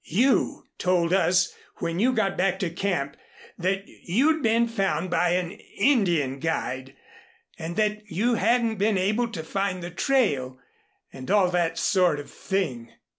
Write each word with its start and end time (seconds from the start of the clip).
You 0.03 0.65
told 0.79 1.13
us 1.13 1.53
when 1.77 1.99
you 1.99 2.11
got 2.11 2.35
back 2.35 2.57
to 2.61 2.71
camp 2.71 3.15
that 3.59 3.87
you'd 3.87 4.41
been 4.41 4.67
found 4.67 5.11
by 5.11 5.33
an 5.33 5.51
Indian 5.51 6.39
guide 6.39 6.95
and 7.59 7.75
that 7.75 8.09
you 8.09 8.33
hadn't 8.33 8.77
been 8.77 8.97
able 8.97 9.27
to 9.31 9.43
find 9.43 9.83
the 9.83 9.91
trail 9.91 10.57
and 11.13 11.29
all 11.29 11.51
that 11.51 11.77
sort 11.77 12.19
of 12.19 12.31
thing. 12.31 12.91